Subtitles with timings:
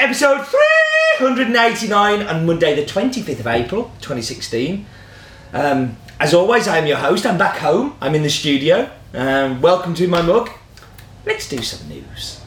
[0.00, 4.86] Episode 389 on Monday, the 25th of April, 2016.
[5.52, 7.26] Um, as always, I am your host.
[7.26, 7.98] I'm back home.
[8.00, 8.90] I'm in the studio.
[9.12, 10.48] Um, welcome to My Mug.
[11.26, 12.40] Let's do some news.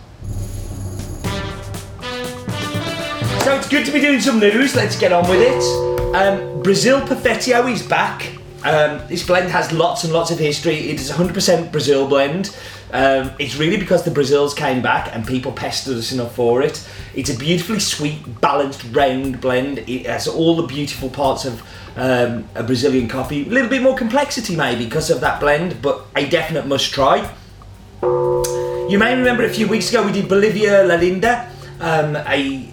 [3.44, 4.76] So it's good to be doing some news.
[4.76, 6.16] Let's get on with it.
[6.16, 8.36] Um, Brazil Perfettio is back.
[8.64, 10.90] Um, this blend has lots and lots of history.
[10.90, 12.56] It is 100% Brazil blend.
[12.94, 16.88] Um, it's really because the Brazils came back and people pestered us enough for it.
[17.16, 19.80] It's a beautifully sweet, balanced, round blend.
[19.80, 21.64] It has all the beautiful parts of
[21.96, 23.48] um, a Brazilian coffee.
[23.48, 27.34] A little bit more complexity maybe because of that blend, but a definite must try.
[28.04, 32.73] You may remember a few weeks ago we did Bolivia La Linda, um, a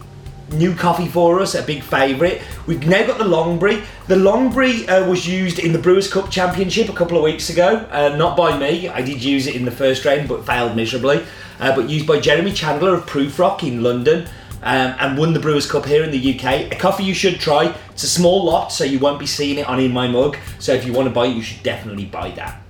[0.52, 2.42] new coffee for us, a big favourite.
[2.66, 3.84] We've now got the Longbury.
[4.08, 7.86] The Longbury uh, was used in the Brewers Cup Championship a couple of weeks ago,
[7.90, 8.88] uh, not by me.
[8.88, 11.24] I did use it in the first round, but failed miserably.
[11.58, 14.28] Uh, but used by Jeremy Challender of Prufrock in London.
[14.62, 16.70] Um, and won the Brewers Cup here in the UK.
[16.70, 17.74] A coffee you should try.
[17.92, 20.36] It's a small lot, so you won't be seeing it on In My Mug.
[20.58, 22.60] So if you want to buy it, you should definitely buy that.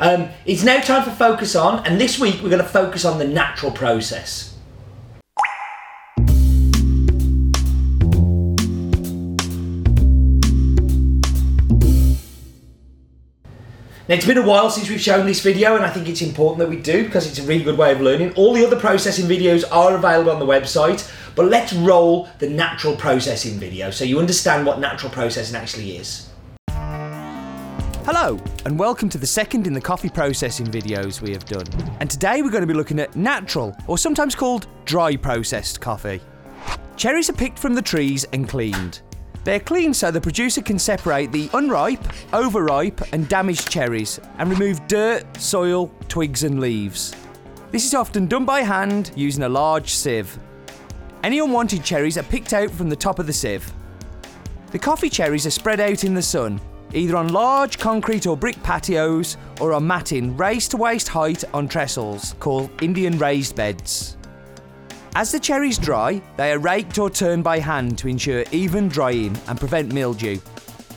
[0.00, 3.20] Um, it's now time for Focus On, and this week we're going to focus on
[3.20, 4.47] the natural process.
[14.08, 16.60] Now, it's been a while since we've shown this video, and I think it's important
[16.60, 18.32] that we do because it's a really good way of learning.
[18.36, 22.96] All the other processing videos are available on the website, but let's roll the natural
[22.96, 26.30] processing video so you understand what natural processing actually is.
[28.06, 31.66] Hello, and welcome to the second in the coffee processing videos we have done.
[32.00, 36.22] And today we're going to be looking at natural, or sometimes called dry processed coffee.
[36.96, 39.02] Cherries are picked from the trees and cleaned.
[39.44, 44.86] They're cleaned so the producer can separate the unripe, overripe, and damaged cherries and remove
[44.88, 47.14] dirt, soil, twigs, and leaves.
[47.70, 50.38] This is often done by hand using a large sieve.
[51.22, 53.72] Any unwanted cherries are picked out from the top of the sieve.
[54.70, 56.60] The coffee cherries are spread out in the sun,
[56.92, 61.68] either on large concrete or brick patios or on matting raised to waist height on
[61.68, 64.17] trestles called Indian raised beds.
[65.14, 69.36] As the cherries dry, they are raked or turned by hand to ensure even drying
[69.48, 70.38] and prevent mildew.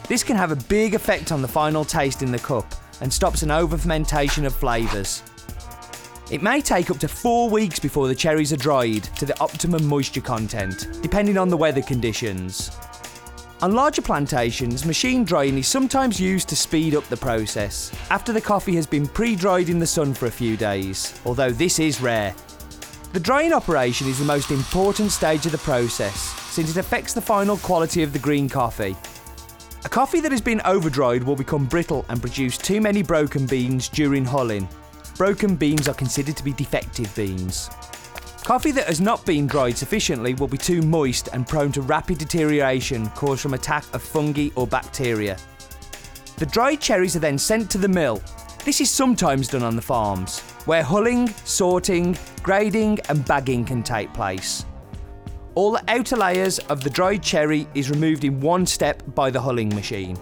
[0.07, 2.71] This can have a big effect on the final taste in the cup
[3.01, 5.23] and stops an over fermentation of flavours.
[6.29, 9.85] It may take up to four weeks before the cherries are dried to the optimum
[9.85, 12.71] moisture content, depending on the weather conditions.
[13.61, 18.41] On larger plantations, machine drying is sometimes used to speed up the process after the
[18.41, 22.01] coffee has been pre dried in the sun for a few days, although this is
[22.01, 22.33] rare.
[23.13, 26.15] The drying operation is the most important stage of the process
[26.49, 28.95] since it affects the final quality of the green coffee.
[29.83, 33.89] A coffee that has been overdried will become brittle and produce too many broken beans
[33.89, 34.65] during hulling.
[35.17, 37.69] Broken beans are considered to be defective beans.
[38.45, 42.17] Coffee that has not been dried sufficiently will be too moist and prone to rapid
[42.17, 45.35] deterioration caused from attack of fungi or bacteria.
[46.37, 48.21] The dried cherries are then sent to the mill.
[48.63, 54.13] This is sometimes done on the farms where hulling, sorting, grading, and bagging can take
[54.13, 54.65] place.
[55.55, 59.39] All the outer layers of the dried cherry is removed in one step by the
[59.39, 60.17] hulling machine.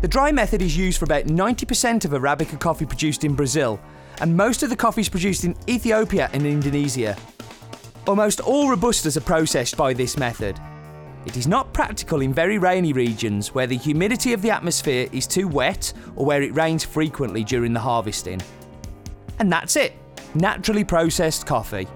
[0.00, 3.80] The dry method is used for about 90% of Arabica coffee produced in Brazil,
[4.20, 7.16] and most of the coffees produced in Ethiopia and Indonesia.
[8.06, 10.60] Almost all Robustas are processed by this method.
[11.26, 15.26] It is not practical in very rainy regions where the humidity of the atmosphere is
[15.26, 18.42] too wet or where it rains frequently during the harvesting.
[19.38, 19.94] And that's it
[20.34, 21.86] naturally processed coffee.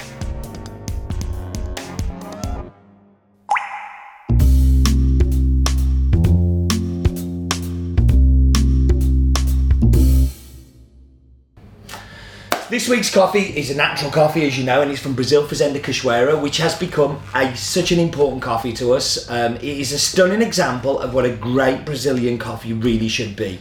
[12.70, 15.81] This week's coffee is a natural coffee, as you know, and it's from Brazil Fazenda
[15.81, 19.29] Cachoeira, which has become a, such an important coffee to us.
[19.31, 23.58] Um, it is a stunning example of what a great Brazilian coffee really should be.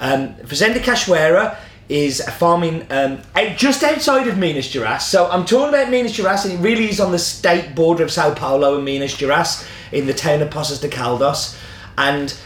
[0.00, 1.58] Um, Fazenda Cachoeira
[1.88, 3.20] is a farming um,
[3.56, 5.02] just outside of Minas Gerais.
[5.02, 8.10] So I'm talking about Minas Gerais, and it really is on the state border of
[8.10, 11.56] Sao Paulo and Minas Gerais in the town of Poços de Caldas.
[11.96, 12.36] And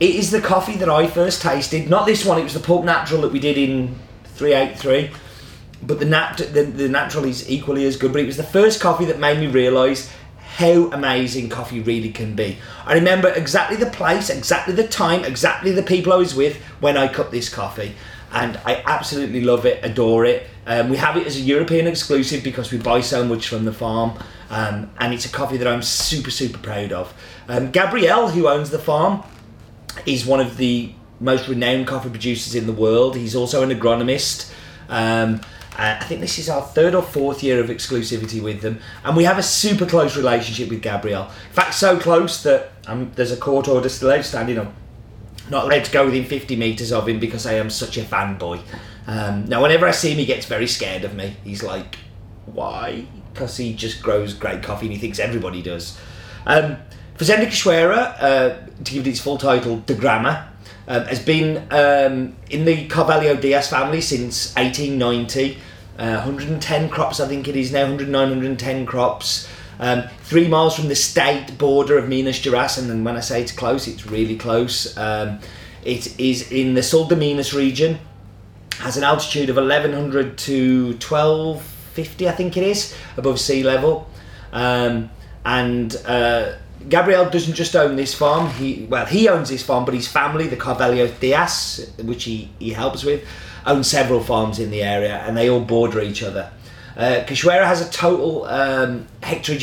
[0.00, 1.88] it is the coffee that I first tasted.
[1.88, 5.10] Not this one, it was the Pulp Natural that we did in 383
[5.82, 8.12] but the, nat- the, the natural is equally as good.
[8.12, 10.10] But it was the first coffee that made me realise
[10.56, 12.56] how amazing coffee really can be.
[12.86, 16.96] I remember exactly the place, exactly the time, exactly the people I was with when
[16.96, 17.94] I cut this coffee.
[18.32, 20.46] And I absolutely love it, adore it.
[20.66, 23.72] Um, we have it as a European exclusive because we buy so much from the
[23.72, 24.18] farm.
[24.50, 27.14] Um, and it's a coffee that I'm super, super proud of.
[27.48, 29.22] Um, Gabriel, who owns the farm,
[30.04, 33.16] is one of the most renowned coffee producers in the world.
[33.16, 34.52] He's also an agronomist.
[34.88, 35.40] Um,
[35.78, 39.14] Uh, I think this is our third or fourth year of exclusivity with them, and
[39.14, 41.24] we have a super close relationship with Gabriel.
[41.24, 44.58] In fact, so close that um, there's a court order still outstanding.
[44.58, 44.72] I'm
[45.50, 48.60] not allowed to go within 50 metres of him because I am such a fanboy.
[49.06, 51.36] Um, now, whenever I see him, he gets very scared of me.
[51.44, 51.96] He's like,
[52.46, 53.06] why?
[53.32, 55.98] Because he just grows great coffee and he thinks everybody does.
[56.46, 56.78] Um,
[57.16, 60.48] Fazenda Cachoeira, uh, to give it its full title, De Grama,
[60.88, 65.58] um, has been um, in the Carvalho Dias family since 1890.
[65.98, 69.48] Uh, 110 crops, I think it is now, 109, 110 crops.
[69.78, 73.52] Um, three miles from the state border of Minas Gerais, and when I say it's
[73.52, 74.96] close, it's really close.
[74.96, 75.40] Um,
[75.84, 77.98] it is in the Sul de Minas region,
[78.78, 84.08] has an altitude of 1100 to 1250, I think it is, above sea level.
[84.52, 85.10] Um,
[85.44, 86.56] and uh,
[86.88, 88.50] Gabriel doesn't just own this farm.
[88.50, 92.70] He well, he owns this farm, but his family, the Carvalho Dias, which he, he
[92.70, 93.24] helps with,
[93.64, 96.50] own several farms in the area, and they all border each other.
[96.96, 97.22] Uh,
[97.66, 99.06] has a total um,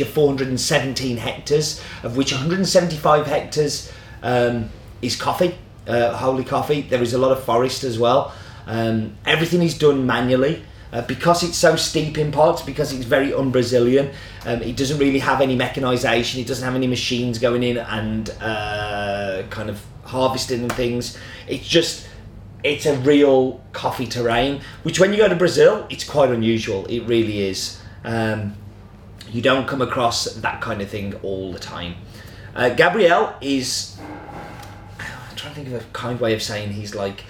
[0.01, 3.91] of 417 hectares, of which 175 hectares
[4.21, 4.69] um,
[5.01, 5.56] is coffee,
[5.88, 6.81] uh, holy coffee.
[6.81, 8.33] There is a lot of forest as well.
[8.68, 10.63] Um, everything is done manually.
[10.94, 14.12] Uh, because it's so steep in parts, because it's very un-Brazilian,
[14.45, 16.39] um, it doesn't really have any mechanisation.
[16.39, 21.18] It doesn't have any machines going in and uh, kind of harvesting and things.
[21.47, 22.07] It's just
[22.63, 26.86] it's a real coffee terrain, which when you go to Brazil, it's quite unusual.
[26.86, 27.81] It really is.
[28.04, 28.56] Um,
[29.31, 31.95] you don't come across that kind of thing all the time.
[32.56, 33.98] Uh, Gabriel is.
[35.00, 37.25] I'm trying to think of a kind way of saying he's like.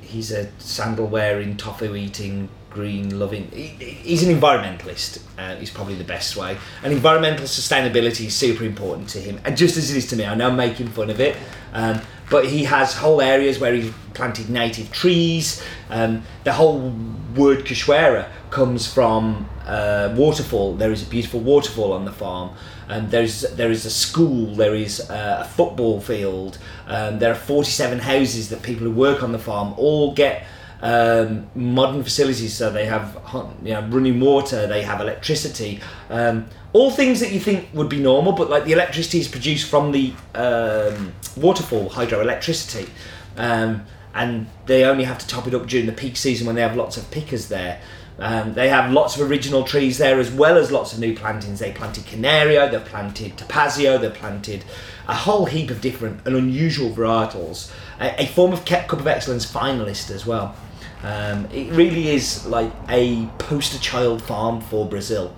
[0.00, 3.50] He's a sandal wearing, tofu eating, green loving.
[3.50, 5.22] He, he's an environmentalist.
[5.36, 6.56] Uh, is probably the best way.
[6.84, 10.24] And environmental sustainability is super important to him, and just as it is to me.
[10.24, 11.36] I know I'm making fun of it,
[11.72, 12.00] um,
[12.34, 15.62] but he has whole areas where he's planted native trees.
[15.88, 16.92] Um, the whole
[17.36, 20.74] word Cachoeira comes from uh, waterfall.
[20.74, 22.50] There is a beautiful waterfall on the farm.
[22.88, 24.52] And there's there is a school.
[24.56, 26.58] There is uh, a football field.
[26.88, 30.44] Um, there are 47 houses that people who work on the farm all get
[30.80, 32.54] um, modern facilities.
[32.54, 33.18] So they have
[33.62, 35.80] you know, running water, they have electricity,
[36.10, 39.68] um, all things that you think would be normal, but like the electricity is produced
[39.70, 42.88] from the um, waterfall hydroelectricity.
[43.36, 46.62] Um, and they only have to top it up during the peak season when they
[46.62, 47.80] have lots of pickers there.
[48.18, 51.58] Um, they have lots of original trees there as well as lots of new plantings.
[51.58, 54.64] They planted Canario, they've planted Topazio, they've planted
[55.08, 57.72] a whole heap of different and unusual varietals.
[58.00, 60.54] A, a form of Cup of Excellence finalist as well.
[61.02, 65.36] Um, it really is like a poster child farm for Brazil.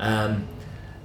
[0.00, 0.48] Um,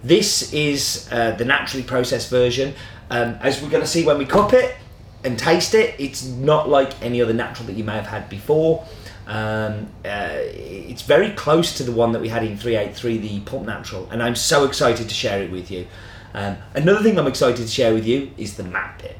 [0.03, 2.73] this is uh, the naturally processed version.
[3.11, 4.75] Um, as we're going to see when we cup it
[5.23, 8.85] and taste it, it's not like any other natural that you may have had before.
[9.31, 13.65] Um, uh, it's very close to the one that we had in 383, the Pulp
[13.65, 15.87] Natural, and I'm so excited to share it with you.
[16.33, 19.17] Um, another thing I'm excited to share with you is the map pit.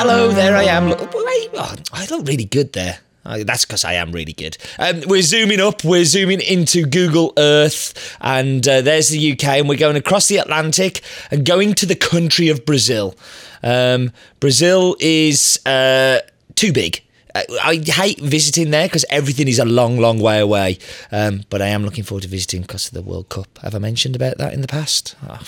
[0.00, 0.92] Hello, there I am.
[0.92, 2.98] Oh, I look really good there.
[3.24, 4.56] Uh, that's because I am really good.
[4.78, 9.68] Um, we're zooming up, we're zooming into Google Earth, and uh, there's the UK, and
[9.68, 13.14] we're going across the Atlantic and going to the country of Brazil.
[13.62, 16.20] Um, Brazil is uh,
[16.54, 17.02] too big.
[17.34, 20.78] I hate visiting there because everything is a long, long way away.
[21.12, 23.58] Um, but I am looking forward to visiting because of the World Cup.
[23.62, 25.14] Have I mentioned about that in the past?
[25.28, 25.40] Oh,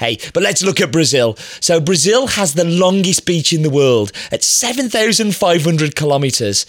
[0.00, 1.36] hey, but let's look at Brazil.
[1.60, 6.66] So Brazil has the longest beach in the world at 7,500 kilometres.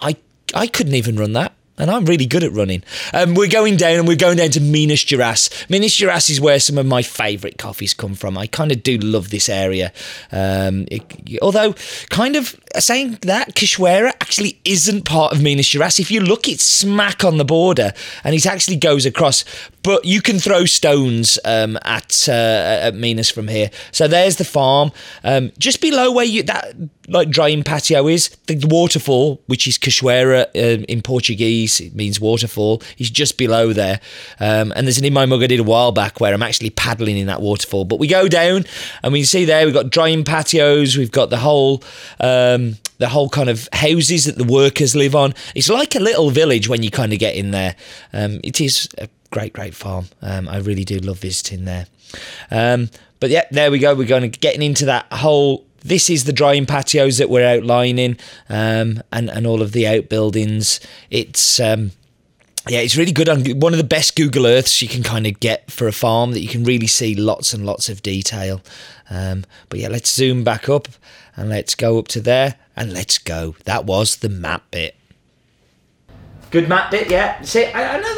[0.00, 0.16] I
[0.54, 2.84] I couldn't even run that and I'm really good at running.
[3.14, 5.68] Um, we're going down and we're going down to Minas Gerais.
[5.70, 8.36] Minas Gerais is where some of my favourite coffees come from.
[8.36, 9.92] I kind of do love this area.
[10.30, 11.74] Um, it, although,
[12.10, 15.98] kind of saying that, Cachoeira actually isn't part of Minas Gerais.
[15.98, 17.92] If you look, it's smack on the border
[18.24, 19.44] and it actually goes across.
[19.82, 23.70] But you can throw stones um, at uh, at Minas from here.
[23.92, 24.92] So there's the farm.
[25.24, 26.74] Um, just below where you that
[27.08, 32.82] like drying patio is, the waterfall, which is Cachoeira uh, in Portuguese, it means waterfall,
[32.98, 34.00] is just below there.
[34.38, 36.70] Um, and there's an in my mug I did a while back where I'm actually
[36.70, 37.84] paddling in that waterfall.
[37.84, 38.64] But we go down
[39.02, 41.82] and we see there we've got drying patios, we've got the whole.
[42.20, 45.32] Um, the whole kind of houses that the workers live on.
[45.54, 47.74] It's like a little village when you kind of get in there.
[48.12, 50.06] Um, it is a great, great farm.
[50.22, 51.86] Um, I really do love visiting there.
[52.50, 53.94] Um, but yeah, there we go.
[53.94, 55.66] We're going to getting into that whole.
[55.82, 58.18] This is the drying patios that we're outlining,
[58.48, 60.80] um, and and all of the outbuildings.
[61.10, 61.92] It's um,
[62.68, 65.40] yeah, it's really good on one of the best Google Earths you can kind of
[65.40, 68.60] get for a farm that you can really see lots and lots of detail.
[69.08, 70.86] Um, but yeah, let's zoom back up
[71.36, 73.56] and let's go up to there and let's go.
[73.64, 74.94] That was the map bit.
[76.50, 77.40] Good map bit, yeah.
[77.42, 78.14] See, I, I know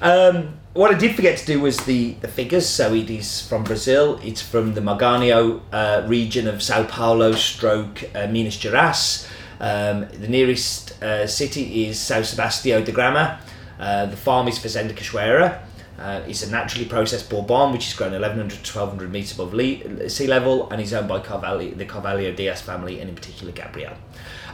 [0.00, 2.66] Um, what I did forget to do was the, the figures.
[2.68, 4.18] So it is from Brazil.
[4.22, 9.28] It's from the Maranhão uh, region of Sao Paulo, stroke uh, Minas Gerais.
[9.60, 13.38] Um, the nearest uh, city is São Sebastião de Grama.
[13.78, 15.60] Uh, the farm is Fazenda Cachoeira.
[15.98, 20.08] Uh, it's a naturally processed bourbon which is grown 1100 to 1200 metres above le-
[20.08, 23.94] sea level and is owned by Carvalho, the Carvalho Dias family and in particular Gabriel.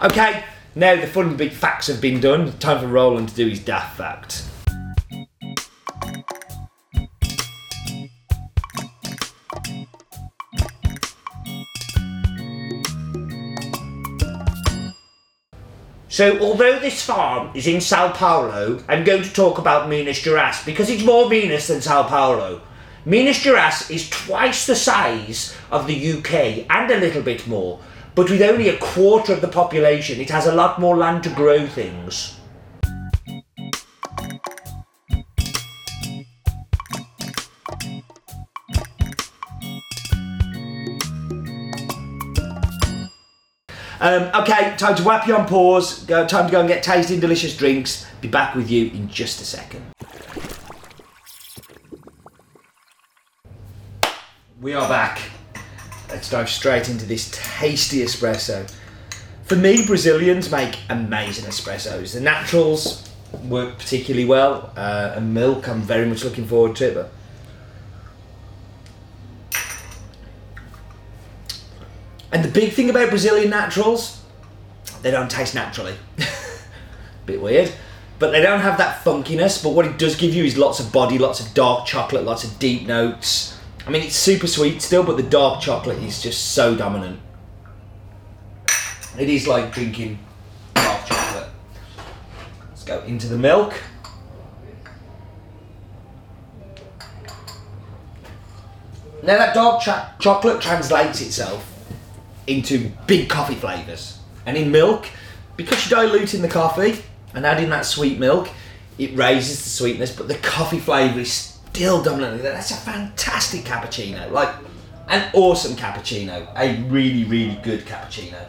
[0.03, 2.53] Okay, now the fun big facts have been done.
[2.59, 4.45] Time for Roland to do his daft fact.
[16.11, 20.65] So, although this farm is in Sao Paulo, I'm going to talk about Minas Gerais
[20.65, 22.63] because it's more Minas than Sao Paulo.
[23.05, 27.79] Minas Gerais is twice the size of the UK and a little bit more,
[28.15, 31.31] but with only a quarter of the population, it has a lot more land to
[31.31, 32.38] grow things.
[44.01, 46.05] Um, okay, time to whap you on pause.
[46.05, 48.07] Go, time to go and get tasting delicious drinks.
[48.21, 49.85] Be back with you in just a second.
[54.61, 55.21] We are back.
[56.09, 58.71] Let's dive straight into this tasty espresso.
[59.45, 62.15] For me, Brazilians make amazing espressos.
[62.15, 63.09] The naturals
[63.45, 65.69] work particularly well, uh, and milk.
[65.69, 67.13] I'm very much looking forward to it, but
[72.31, 74.23] And the big thing about Brazilian naturals,
[75.03, 75.95] they don't taste naturally.
[77.27, 77.73] Bit weird.
[78.19, 80.93] But they don't have that funkiness, but what it does give you is lots of
[80.93, 83.57] body, lots of dark chocolate, lots of deep notes.
[83.87, 87.21] I mean, it's super sweet still, but the dark chocolate is just so dominant.
[89.19, 90.19] It is like drinking
[90.75, 91.49] dark chocolate.
[92.69, 93.81] Let's go into the milk.
[99.23, 99.83] Now that dark
[100.21, 101.78] chocolate translates itself
[102.49, 104.19] into big coffee flavours.
[104.47, 105.09] And in milk,
[105.57, 107.03] because you're diluting the coffee
[107.35, 108.49] and adding that sweet milk,
[108.97, 112.53] it raises the sweetness, but the coffee flavour is still dominantly there.
[112.53, 114.31] That's a fantastic cappuccino.
[114.31, 114.55] Like,
[115.09, 116.49] an awesome cappuccino.
[116.57, 118.41] A really, really good cappuccino.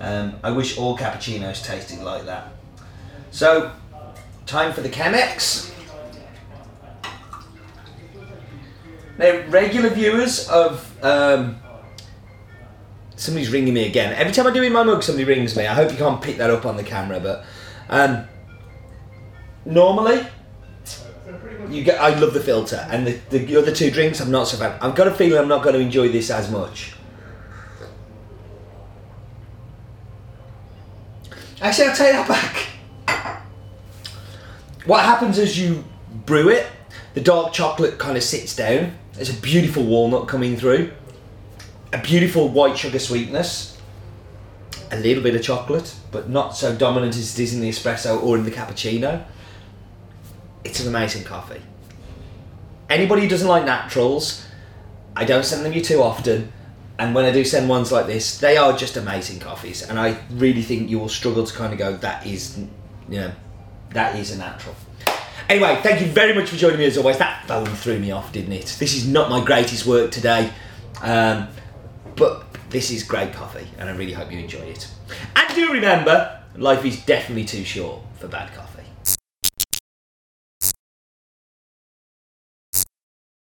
[0.00, 2.52] Um, I wish all cappuccinos tasted like that.
[3.30, 3.72] So,
[4.46, 5.72] time for the Chemex.
[9.18, 11.60] Now, regular viewers of um,
[13.20, 14.14] somebody's ringing me again.
[14.14, 15.66] Every time I do in my mug, somebody rings me.
[15.66, 17.44] I hope you can't pick that up on the camera, but
[17.88, 18.26] um,
[19.64, 20.26] normally
[21.68, 22.00] you get.
[22.00, 24.80] I love the filter, and the, the other two drinks I'm not so bad.
[24.80, 26.94] I've got a feeling I'm not going to enjoy this as much.
[31.60, 32.66] Actually, I'll take that back.
[34.86, 35.84] What happens as you
[36.24, 36.66] brew it,
[37.12, 38.96] the dark chocolate kind of sits down.
[39.12, 40.90] There's a beautiful walnut coming through
[41.92, 43.78] a beautiful white sugar sweetness,
[44.90, 48.22] a little bit of chocolate, but not so dominant as it is in the espresso
[48.22, 49.24] or in the cappuccino.
[50.64, 51.62] It's an amazing coffee.
[52.88, 54.46] Anybody who doesn't like naturals,
[55.16, 56.52] I don't send them you too often.
[56.98, 59.82] And when I do send ones like this, they are just amazing coffees.
[59.82, 62.58] And I really think you will struggle to kind of go, that is,
[63.08, 63.32] you know,
[63.94, 64.74] that is a natural.
[65.48, 67.18] Anyway, thank you very much for joining me as always.
[67.18, 68.76] That phone threw me off, didn't it?
[68.78, 70.52] This is not my greatest work today.
[71.00, 71.48] Um,
[72.20, 74.86] but this is great coffee, and I really hope you enjoy it.
[75.34, 78.69] And do remember, life is definitely too short for bad coffee.